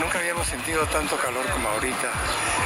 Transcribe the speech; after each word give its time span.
Nunca 0.00 0.18
habíamos 0.18 0.46
sentido 0.46 0.86
tanto 0.86 1.16
calor 1.16 1.44
como 1.52 1.68
ahorita. 1.68 2.10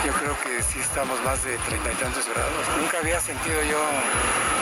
Yo 0.07 0.13
creo 0.13 0.37
que 0.41 0.63
sí 0.63 0.79
estamos 0.79 1.21
más 1.25 1.43
de 1.43 1.59
treinta 1.59 1.93
y 1.93 1.95
tantos 1.97 2.29
grados. 2.29 2.65
Nunca 2.81 2.99
había 2.99 3.21
sentido 3.21 3.57
yo 3.65 3.79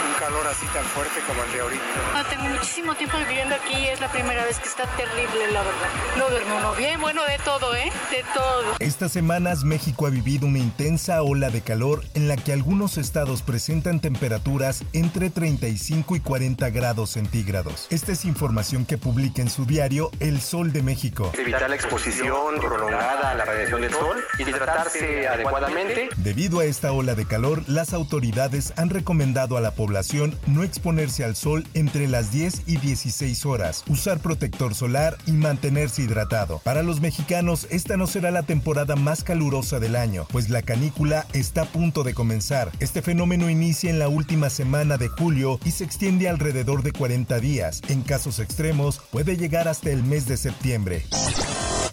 un 0.08 0.18
calor 0.18 0.46
así 0.46 0.64
tan 0.72 0.84
fuerte 0.86 1.20
como 1.26 1.42
el 1.44 1.52
de 1.52 1.60
ahorita. 1.60 1.84
No, 2.14 2.24
tengo 2.24 2.44
muchísimo 2.44 2.94
tiempo 2.94 3.18
viviendo 3.18 3.54
aquí 3.54 3.74
y 3.74 3.88
es 3.88 4.00
la 4.00 4.10
primera 4.10 4.44
vez 4.44 4.58
que 4.58 4.68
está 4.68 4.86
terrible, 4.96 5.52
la 5.52 5.62
verdad. 5.62 5.88
No 6.16 6.30
duermo 6.30 6.56
uno 6.56 6.74
bien, 6.74 7.00
bueno, 7.00 7.22
de 7.24 7.38
todo, 7.44 7.74
¿eh? 7.76 7.92
De 8.10 8.24
todo. 8.32 8.76
Estas 8.78 9.12
semanas 9.12 9.64
México 9.64 10.06
ha 10.06 10.10
vivido 10.10 10.46
una 10.46 10.58
intensa 10.58 11.22
ola 11.22 11.50
de 11.50 11.60
calor 11.60 12.02
en 12.14 12.28
la 12.28 12.36
que 12.36 12.52
algunos 12.52 12.96
estados 12.96 13.42
presentan 13.42 14.00
temperaturas 14.00 14.84
entre 14.94 15.28
35 15.28 16.16
y 16.16 16.20
40 16.20 16.70
grados 16.70 17.10
centígrados. 17.10 17.86
Esta 17.90 18.12
es 18.12 18.24
información 18.24 18.86
que 18.86 18.96
publica 18.96 19.42
en 19.42 19.50
su 19.50 19.66
diario 19.66 20.10
El 20.20 20.40
Sol 20.40 20.72
de 20.72 20.82
México. 20.82 21.32
Evitar 21.34 21.68
la 21.68 21.76
exposición 21.76 22.61
prolongada 22.68 23.30
a 23.30 23.34
la 23.34 23.44
radiación 23.44 23.80
del 23.80 23.92
sol 23.92 24.22
y 24.38 24.42
hidratarse 24.42 25.26
adecuadamente. 25.28 26.08
Debido 26.16 26.60
a 26.60 26.64
esta 26.64 26.92
ola 26.92 27.14
de 27.14 27.26
calor, 27.26 27.62
las 27.68 27.92
autoridades 27.92 28.72
han 28.76 28.90
recomendado 28.90 29.56
a 29.56 29.60
la 29.60 29.72
población 29.72 30.38
no 30.46 30.62
exponerse 30.62 31.24
al 31.24 31.36
sol 31.36 31.66
entre 31.74 32.08
las 32.08 32.32
10 32.32 32.62
y 32.66 32.76
16 32.76 33.46
horas, 33.46 33.84
usar 33.88 34.20
protector 34.20 34.74
solar 34.74 35.16
y 35.26 35.32
mantenerse 35.32 36.02
hidratado. 36.02 36.60
Para 36.64 36.82
los 36.82 37.00
mexicanos, 37.00 37.66
esta 37.70 37.96
no 37.96 38.06
será 38.06 38.30
la 38.30 38.42
temporada 38.42 38.96
más 38.96 39.24
calurosa 39.24 39.80
del 39.80 39.96
año, 39.96 40.26
pues 40.30 40.48
la 40.48 40.62
canícula 40.62 41.26
está 41.32 41.62
a 41.62 41.66
punto 41.66 42.02
de 42.02 42.14
comenzar. 42.14 42.70
Este 42.80 43.02
fenómeno 43.02 43.50
inicia 43.50 43.90
en 43.90 43.98
la 43.98 44.08
última 44.08 44.50
semana 44.50 44.96
de 44.96 45.08
julio 45.08 45.58
y 45.64 45.72
se 45.72 45.84
extiende 45.84 46.28
alrededor 46.28 46.82
de 46.82 46.92
40 46.92 47.40
días. 47.40 47.80
En 47.88 48.02
casos 48.02 48.38
extremos, 48.38 49.00
puede 49.10 49.36
llegar 49.36 49.68
hasta 49.68 49.90
el 49.90 50.02
mes 50.02 50.26
de 50.26 50.36
septiembre. 50.36 51.04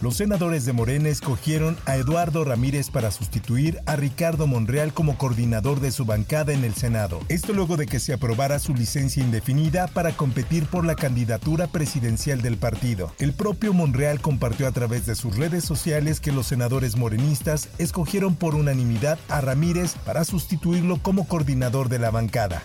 Los 0.02 0.16
senadores 0.16 0.64
de 0.64 0.72
Morena 0.72 1.09
escogieron 1.09 1.75
a 1.86 1.97
Eduardo 1.97 2.45
Ramírez 2.45 2.89
para 2.89 3.11
sustituir 3.11 3.80
a 3.86 3.97
Ricardo 3.97 4.47
Monreal 4.47 4.94
como 4.94 5.17
coordinador 5.17 5.81
de 5.81 5.91
su 5.91 6.06
bancada 6.06 6.53
en 6.53 6.64
el 6.64 6.73
Senado. 6.73 7.19
Esto 7.28 7.52
luego 7.52 7.75
de 7.75 7.86
que 7.86 8.00
se 8.00 8.14
aprobara 8.14 8.59
su 8.59 8.73
licencia 8.73 9.22
indefinida 9.22 9.88
para 9.88 10.14
competir 10.14 10.67
por 10.67 10.86
la 10.86 10.95
candidatura 10.95 11.67
presidencial 11.67 12.41
del 12.41 12.56
partido. 12.56 13.11
El 13.19 13.33
propio 13.33 13.73
Monreal 13.73 14.22
compartió 14.22 14.67
a 14.67 14.72
través 14.72 15.06
de 15.06 15.16
sus 15.16 15.36
redes 15.36 15.66
sociales 15.66 16.22
que 16.22 16.31
los 16.31 16.47
senadores 16.47 16.95
morenistas 16.95 17.67
escogieron 17.78 18.36
por 18.36 18.56
unanimidad 18.56 19.19
a 19.28 19.41
Ramírez 19.41 19.95
para 20.06 20.23
sustituirlo 20.23 21.00
como 21.02 21.28
coordinador 21.28 21.89
de 21.89 22.00
la 22.00 22.09
bancada. 22.09 22.63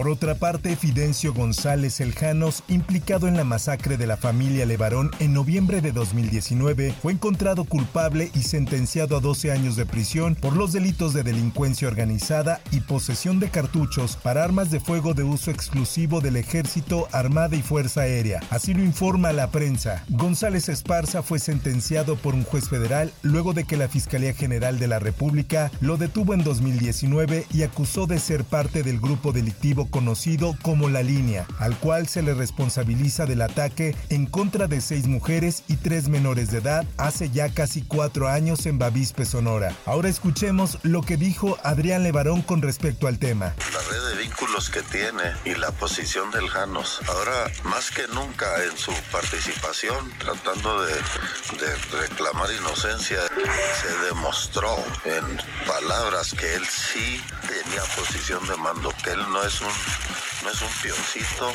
Por 0.00 0.08
otra 0.08 0.34
parte, 0.34 0.76
Fidencio 0.76 1.34
González 1.34 2.00
Eljanos, 2.00 2.64
implicado 2.68 3.28
en 3.28 3.36
la 3.36 3.44
masacre 3.44 3.98
de 3.98 4.06
la 4.06 4.16
familia 4.16 4.64
Levarón 4.64 5.10
en 5.18 5.34
noviembre 5.34 5.82
de 5.82 5.92
2019, 5.92 6.94
fue 7.02 7.12
encontrado 7.12 7.64
culpable 7.64 8.30
y 8.34 8.44
sentenciado 8.44 9.18
a 9.18 9.20
12 9.20 9.52
años 9.52 9.76
de 9.76 9.84
prisión 9.84 10.36
por 10.36 10.56
los 10.56 10.72
delitos 10.72 11.12
de 11.12 11.22
delincuencia 11.22 11.86
organizada 11.86 12.62
y 12.70 12.80
posesión 12.80 13.40
de 13.40 13.50
cartuchos 13.50 14.16
para 14.16 14.42
armas 14.42 14.70
de 14.70 14.80
fuego 14.80 15.12
de 15.12 15.22
uso 15.22 15.50
exclusivo 15.50 16.22
del 16.22 16.36
Ejército, 16.36 17.06
Armada 17.12 17.54
y 17.54 17.60
Fuerza 17.60 18.00
Aérea. 18.00 18.40
Así 18.48 18.72
lo 18.72 18.82
informa 18.82 19.32
la 19.32 19.50
prensa. 19.50 20.06
González 20.08 20.70
Esparza 20.70 21.22
fue 21.22 21.38
sentenciado 21.38 22.16
por 22.16 22.32
un 22.32 22.44
juez 22.44 22.70
federal 22.70 23.12
luego 23.20 23.52
de 23.52 23.64
que 23.64 23.76
la 23.76 23.88
Fiscalía 23.88 24.32
General 24.32 24.78
de 24.78 24.88
la 24.88 24.98
República 24.98 25.70
lo 25.82 25.98
detuvo 25.98 26.32
en 26.32 26.42
2019 26.42 27.44
y 27.52 27.64
acusó 27.64 28.06
de 28.06 28.18
ser 28.18 28.44
parte 28.44 28.82
del 28.82 28.98
grupo 28.98 29.32
delictivo 29.32 29.89
conocido 29.90 30.56
como 30.62 30.88
La 30.88 31.02
Línea, 31.02 31.46
al 31.58 31.76
cual 31.76 32.08
se 32.08 32.22
le 32.22 32.34
responsabiliza 32.34 33.26
del 33.26 33.42
ataque 33.42 33.94
en 34.08 34.26
contra 34.26 34.66
de 34.66 34.80
seis 34.80 35.06
mujeres 35.06 35.64
y 35.68 35.76
tres 35.76 36.08
menores 36.08 36.50
de 36.50 36.58
edad 36.58 36.86
hace 36.96 37.30
ya 37.30 37.48
casi 37.48 37.82
cuatro 37.82 38.28
años 38.28 38.66
en 38.66 38.78
Bavispe, 38.78 39.24
Sonora. 39.24 39.74
Ahora 39.84 40.08
escuchemos 40.08 40.78
lo 40.82 41.02
que 41.02 41.16
dijo 41.16 41.58
Adrián 41.62 42.02
Levarón 42.02 42.42
con 42.42 42.62
respecto 42.62 43.06
al 43.06 43.18
tema. 43.18 43.54
Vínculos 44.30 44.70
que 44.70 44.82
tiene 44.82 45.22
y 45.44 45.54
la 45.56 45.72
posición 45.72 46.30
del 46.30 46.48
Janos, 46.48 47.00
ahora 47.08 47.50
más 47.64 47.90
que 47.90 48.06
nunca 48.08 48.46
en 48.64 48.76
su 48.76 48.92
participación, 49.10 50.10
tratando 50.18 50.82
de, 50.84 50.94
reclamar 52.00 52.48
inocencia, 52.52 53.18
se 53.26 54.06
demostró 54.06 54.76
en 55.04 55.24
palabras 55.66 56.32
que 56.32 56.54
él 56.54 56.64
sí 56.66 57.20
tenía 57.42 57.82
posición 57.96 58.46
de 58.46 58.56
mando, 58.56 58.92
que 59.02 59.10
él 59.10 59.20
no 59.32 59.42
es 59.42 59.60
un 59.60 59.68
no 60.42 60.50
es 60.50 60.62
un 60.62 60.68
pioncito. 60.82 61.52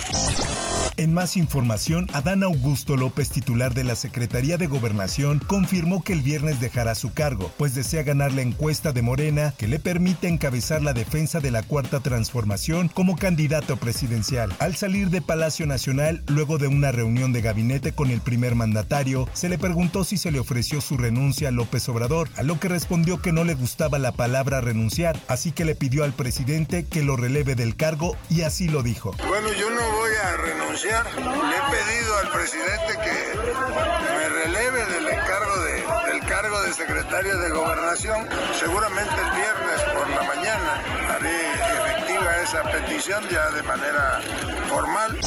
En 0.97 1.11
más 1.11 1.37
información, 1.37 2.07
Adán 2.13 2.43
Augusto 2.43 2.95
López, 2.95 3.29
titular 3.29 3.73
de 3.73 3.83
la 3.83 3.95
Secretaría 3.95 4.57
de 4.57 4.67
Gobernación, 4.67 5.39
confirmó 5.39 6.03
que 6.03 6.13
el 6.13 6.21
viernes 6.21 6.59
dejará 6.59 6.93
su 6.93 7.11
cargo, 7.11 7.51
pues 7.57 7.73
desea 7.73 8.03
ganar 8.03 8.31
la 8.33 8.43
encuesta 8.43 8.91
de 8.91 9.01
Morena 9.01 9.55
que 9.57 9.67
le 9.67 9.79
permite 9.79 10.27
encabezar 10.27 10.83
la 10.83 10.93
defensa 10.93 11.39
de 11.39 11.49
la 11.49 11.63
Cuarta 11.63 11.99
Transformación 11.99 12.64
como 12.93 13.15
candidato 13.15 13.77
presidencial. 13.77 14.51
Al 14.57 14.75
salir 14.75 15.11
de 15.11 15.21
Palacio 15.21 15.67
Nacional, 15.67 16.23
luego 16.27 16.57
de 16.57 16.65
una 16.65 16.91
reunión 16.91 17.31
de 17.31 17.41
gabinete 17.41 17.91
con 17.91 18.09
el 18.09 18.21
primer 18.21 18.55
mandatario, 18.55 19.29
se 19.33 19.49
le 19.49 19.59
preguntó 19.59 20.03
si 20.03 20.17
se 20.17 20.31
le 20.31 20.39
ofreció 20.39 20.81
su 20.81 20.97
renuncia 20.97 21.49
a 21.49 21.51
López 21.51 21.87
Obrador, 21.89 22.27
a 22.37 22.41
lo 22.41 22.59
que 22.59 22.67
respondió 22.67 23.21
que 23.21 23.31
no 23.31 23.43
le 23.43 23.53
gustaba 23.53 23.99
la 23.99 24.13
palabra 24.13 24.61
renunciar, 24.61 25.19
así 25.27 25.51
que 25.51 25.63
le 25.63 25.75
pidió 25.75 26.03
al 26.03 26.13
presidente 26.13 26.85
que 26.85 27.03
lo 27.03 27.15
releve 27.15 27.53
del 27.53 27.75
cargo 27.75 28.17
y 28.31 28.41
así 28.41 28.67
lo 28.67 28.81
dijo. 28.81 29.11
Bueno, 29.27 29.53
yo 29.53 29.69
no 29.69 29.91
voy 29.91 30.11
a 30.23 30.37
renunciar. 30.37 31.05
Le 31.17 31.21
he 31.21 31.65
pedido 31.69 32.17
al 32.17 32.31
presidente 32.31 32.93
que 33.03 33.37
me 33.37 34.29
releve 34.43 34.85
del 34.87 35.07
encargo 35.07 35.55
de, 35.61 36.13
del 36.13 36.27
cargo 36.27 36.61
de 36.63 36.73
secretario 36.73 37.37
de 37.37 37.49
gobernación. 37.51 38.27
Seguramente 38.59 39.13
el 39.13 39.31
viernes 39.37 39.81
por 39.93 40.09
la 40.09 40.23
mañana 40.23 40.81
haré 41.13 41.94
esa 42.43 42.63
petición 42.63 43.23
ya 43.31 43.51
de 43.51 43.63
manera 43.63 44.21
formal. 44.67 45.19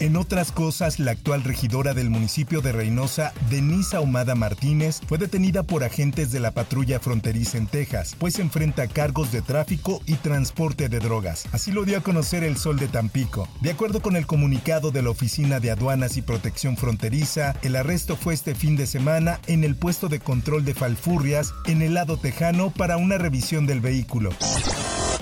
En 0.00 0.16
otras 0.16 0.50
cosas, 0.50 0.98
la 0.98 1.10
actual 1.10 1.44
regidora 1.44 1.92
del 1.92 2.08
municipio 2.08 2.62
de 2.62 2.72
Reynosa, 2.72 3.34
Denise 3.50 3.96
Ahumada 3.96 4.34
Martínez, 4.34 5.00
fue 5.06 5.18
detenida 5.18 5.62
por 5.62 5.84
agentes 5.84 6.32
de 6.32 6.40
la 6.40 6.52
patrulla 6.52 7.00
fronteriza 7.00 7.58
en 7.58 7.66
Texas, 7.66 8.16
pues 8.18 8.38
enfrenta 8.38 8.86
cargos 8.86 9.30
de 9.30 9.42
tráfico 9.42 10.00
y 10.06 10.14
transporte 10.14 10.88
de 10.88 11.00
drogas. 11.00 11.44
Así 11.52 11.70
lo 11.70 11.84
dio 11.84 11.98
a 11.98 12.02
conocer 12.02 12.44
el 12.44 12.56
Sol 12.56 12.78
de 12.78 12.88
Tampico. 12.88 13.46
De 13.60 13.70
acuerdo 13.70 14.00
con 14.00 14.16
el 14.16 14.26
comunicado 14.26 14.90
de 14.90 15.02
la 15.02 15.10
Oficina 15.10 15.60
de 15.60 15.70
Aduanas 15.70 16.16
y 16.16 16.22
Protección 16.22 16.78
Fronteriza, 16.78 17.54
el 17.60 17.76
arresto 17.76 18.16
fue 18.16 18.32
este 18.32 18.54
fin 18.54 18.76
de 18.76 18.86
semana 18.86 19.38
en 19.48 19.64
el 19.64 19.76
puesto 19.76 20.08
de 20.08 20.20
control 20.20 20.64
de 20.64 20.72
Falfurrias, 20.72 21.52
en 21.66 21.82
el 21.82 21.92
lado 21.92 22.16
tejano, 22.16 22.70
para 22.70 22.96
una 22.96 23.18
revisión 23.18 23.66
del 23.66 23.80
vehículo. 23.80 24.30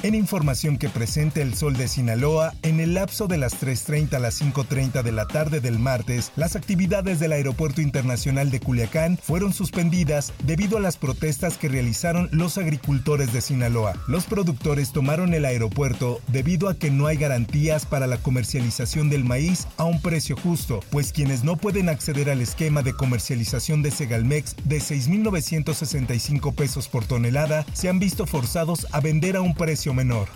En 0.05 0.15
información 0.15 0.79
que 0.79 0.89
presenta 0.89 1.43
el 1.43 1.57
Sol 1.57 1.77
de 1.77 1.89
Sinaloa, 1.89 2.55
en 2.63 2.79
el 2.79 2.95
lapso 2.95 3.27
de 3.27 3.37
las 3.37 3.61
3.30 3.61 4.15
a 4.15 4.19
las 4.21 4.41
5.30 4.41 5.03
de 5.03 5.11
la 5.11 5.27
tarde 5.27 5.59
del 5.61 5.81
martes, 5.81 6.31
las 6.37 6.55
actividades 6.55 7.19
del 7.19 7.33
Aeropuerto 7.33 7.81
Internacional 7.81 8.53
de 8.53 8.61
Culiacán 8.61 9.19
fueron 9.21 9.53
suspendidas 9.53 10.33
debido 10.45 10.77
a 10.77 10.81
las 10.81 10.99
protestas 10.99 11.59
que 11.59 11.69
realizaron 11.69 12.29
los 12.31 12.59
agricultores 12.59 13.33
de 13.33 13.41
Sinaloa. 13.41 13.95
Los 14.07 14.27
productores 14.27 14.93
tomaron 14.93 15.35
el 15.35 15.45
aeropuerto 15.45 16.21
debido 16.29 16.69
a 16.69 16.77
que 16.77 16.93
no 16.93 17.09
hay 17.09 17.17
garantías 17.17 17.85
para 17.85 18.07
la 18.07 18.19
comercialización 18.19 19.11
del 19.11 19.25
maíz 19.25 19.67
a 19.79 19.85
un 19.85 20.01
precio 20.01 20.37
justo, 20.37 20.79
pues 20.91 21.13
quienes 21.13 21.43
no 21.43 21.57
pueden 21.57 21.89
acceder 21.89 22.31
al 22.31 22.41
esquema 22.41 22.83
de 22.83 22.93
comercialización 22.93 23.83
de 23.83 23.91
Segalmex 23.91 24.55
de 24.63 24.79
6.965 24.79 26.55
pesos 26.55 26.87
por 26.87 27.05
tonelada 27.05 27.67
se 27.73 27.89
han 27.89 27.99
visto 27.99 28.27
forzados 28.27 28.87
a 28.93 29.01
vender 29.01 29.35
a 29.35 29.41
un 29.41 29.57
precio 29.57 29.88
menor. 29.93 30.29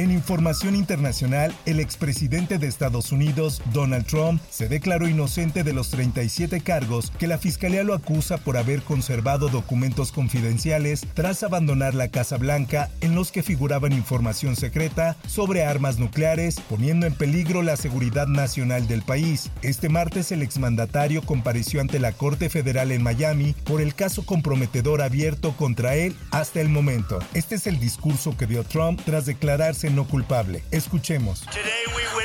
En 0.00 0.10
información 0.10 0.76
internacional, 0.76 1.54
el 1.66 1.78
expresidente 1.78 2.56
de 2.56 2.66
Estados 2.66 3.12
Unidos, 3.12 3.60
Donald 3.70 4.06
Trump, 4.06 4.40
se 4.48 4.66
declaró 4.66 5.06
inocente 5.06 5.62
de 5.62 5.74
los 5.74 5.90
37 5.90 6.62
cargos 6.62 7.12
que 7.18 7.26
la 7.26 7.36
fiscalía 7.36 7.84
lo 7.84 7.92
acusa 7.92 8.38
por 8.38 8.56
haber 8.56 8.80
conservado 8.80 9.50
documentos 9.50 10.10
confidenciales 10.10 11.06
tras 11.12 11.42
abandonar 11.42 11.94
la 11.94 12.08
Casa 12.08 12.38
Blanca 12.38 12.88
en 13.02 13.14
los 13.14 13.30
que 13.30 13.42
figuraban 13.42 13.92
información 13.92 14.56
secreta 14.56 15.18
sobre 15.28 15.66
armas 15.66 15.98
nucleares, 15.98 16.58
poniendo 16.60 17.06
en 17.06 17.12
peligro 17.12 17.60
la 17.60 17.76
seguridad 17.76 18.26
nacional 18.26 18.88
del 18.88 19.02
país. 19.02 19.50
Este 19.60 19.90
martes 19.90 20.32
el 20.32 20.40
exmandatario 20.40 21.20
compareció 21.20 21.78
ante 21.82 21.98
la 21.98 22.12
Corte 22.12 22.48
Federal 22.48 22.90
en 22.90 23.02
Miami 23.02 23.54
por 23.64 23.82
el 23.82 23.94
caso 23.94 24.24
comprometedor 24.24 25.02
abierto 25.02 25.54
contra 25.58 25.94
él 25.94 26.16
hasta 26.30 26.62
el 26.62 26.70
momento. 26.70 27.18
Este 27.34 27.56
es 27.56 27.66
el 27.66 27.78
discurso 27.78 28.34
que 28.38 28.46
dio 28.46 28.64
Trump 28.64 28.98
tras 29.04 29.26
declararse 29.26 29.89
no 29.90 30.06
culpable. 30.06 30.62
Escuchemos. 30.70 31.44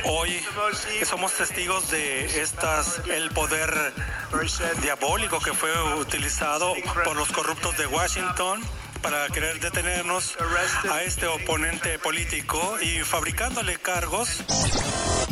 Hoy 0.07 0.39
somos 1.03 1.33
testigos 1.33 1.89
de 1.91 2.25
estas 2.41 3.01
el 3.09 3.29
poder 3.31 3.93
diabólico 4.81 5.39
que 5.39 5.53
fue 5.53 5.71
utilizado 5.99 6.73
por 7.03 7.15
los 7.15 7.31
corruptos 7.31 7.77
de 7.77 7.87
Washington 7.87 8.61
para 9.01 9.27
querer 9.29 9.59
detenernos 9.59 10.35
a 10.91 11.03
este 11.03 11.27
oponente 11.27 11.99
político 11.99 12.59
y 12.81 13.03
fabricándole 13.03 13.77
cargos. 13.77 14.43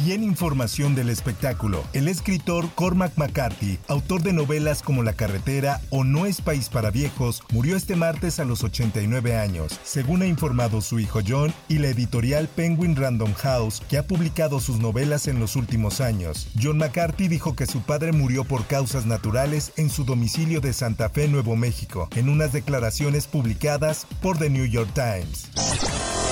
Y 0.05 0.11
en 0.11 0.23
información 0.23 0.95
del 0.95 1.09
espectáculo, 1.09 1.83
el 1.93 2.07
escritor 2.07 2.69
Cormac 2.75 3.13
McCarthy, 3.15 3.79
autor 3.87 4.21
de 4.21 4.33
novelas 4.33 4.81
como 4.83 5.01
La 5.01 5.13
carretera 5.13 5.79
o 5.91 6.03
No 6.03 6.25
es 6.25 6.41
país 6.41 6.69
para 6.69 6.91
viejos, 6.91 7.41
murió 7.51 7.77
este 7.77 7.95
martes 7.95 8.39
a 8.39 8.45
los 8.45 8.63
89 8.63 9.37
años, 9.37 9.79
según 9.83 10.21
ha 10.21 10.25
informado 10.25 10.81
su 10.81 10.99
hijo 10.99 11.21
John 11.25 11.53
y 11.69 11.77
la 11.77 11.87
editorial 11.87 12.49
Penguin 12.49 12.95
Random 12.95 13.33
House, 13.33 13.81
que 13.87 13.97
ha 13.97 14.05
publicado 14.05 14.59
sus 14.59 14.79
novelas 14.79 15.27
en 15.27 15.39
los 15.39 15.55
últimos 15.55 16.01
años. 16.01 16.47
John 16.61 16.79
McCarthy 16.79 17.27
dijo 17.27 17.55
que 17.55 17.65
su 17.65 17.81
padre 17.81 18.11
murió 18.11 18.43
por 18.43 18.65
naturales 19.05 19.73
en 19.77 19.89
su 19.89 20.03
domicilio 20.05 20.61
de 20.61 20.73
Santa 20.73 21.09
Fe, 21.09 21.27
Nuevo 21.27 21.55
México, 21.55 22.07
en 22.15 22.29
unas 22.29 22.53
declaraciones 22.53 23.27
publicadas 23.27 24.05
por 24.21 24.37
The 24.37 24.49
New 24.49 24.65
York 24.65 24.91
Times. 24.93 25.49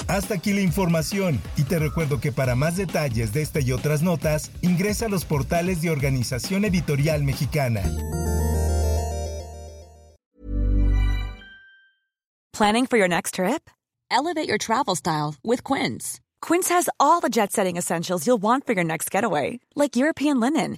Hasta 0.07 0.35
aquí 0.35 0.53
la 0.53 0.61
información 0.61 1.41
y 1.57 1.63
te 1.63 1.79
recuerdo 1.79 2.19
que 2.19 2.31
para 2.31 2.55
más 2.55 2.77
detalles 2.77 3.33
de 3.33 3.41
esta 3.41 3.59
y 3.59 3.71
otras 3.71 4.01
notas, 4.01 4.51
ingresa 4.61 5.05
a 5.05 5.09
los 5.09 5.25
portales 5.25 5.81
de 5.81 5.89
Organización 5.89 6.65
Editorial 6.65 7.23
Mexicana. 7.23 7.81
Planning 12.53 12.85
for 12.85 12.97
your 12.97 13.07
next 13.07 13.35
trip? 13.35 13.69
Elevate 14.11 14.47
your 14.47 14.57
travel 14.57 14.95
style 14.95 15.35
with 15.43 15.63
Quince. 15.63 16.19
Quince 16.41 16.69
has 16.69 16.89
all 16.99 17.21
the 17.21 17.29
jet-setting 17.29 17.77
essentials 17.77 18.27
you'll 18.27 18.41
want 18.41 18.65
for 18.65 18.73
your 18.73 18.83
next 18.83 19.09
getaway, 19.09 19.59
like 19.75 19.95
European 19.95 20.39
linen, 20.39 20.77